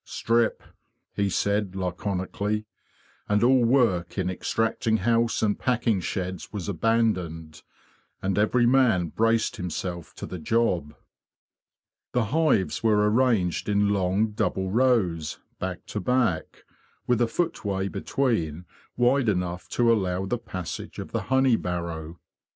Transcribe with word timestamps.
'"'Strip!'' 0.03 0.63
he 1.13 1.29
said 1.29 1.75
laconically; 1.75 2.65
and 3.29 3.43
all 3.43 3.63
work 3.63 4.17
in 4.17 4.31
extracting 4.31 4.97
house 4.97 5.43
and 5.43 5.59
packing 5.59 5.99
sheds 5.99 6.51
was 6.51 6.67
abandoned, 6.67 7.61
and 8.19 8.35
every 8.35 8.65
man 8.65 9.09
braced 9.09 9.57
himself 9.57 10.15
to 10.15 10.25
the 10.25 10.39
job. 10.39 10.95
The 12.13 12.23
hives 12.33 12.81
were 12.81 13.11
arranged 13.11 13.69
in 13.69 13.89
long 13.89 14.31
double 14.31 14.71
rows, 14.71 15.37
back 15.59 15.85
to 15.93 15.99
back, 15.99 16.63
with 17.05 17.21
a 17.21 17.27
footway 17.27 17.87
between 17.87 18.65
wide 18.97 19.29
enough 19.29 19.69
to 19.69 19.93
allow 19.93 20.25
the 20.25 20.39
passage 20.39 20.97
of 20.97 21.11
the 21.11 21.21
honey 21.29 21.57
barrow. 21.57 22.19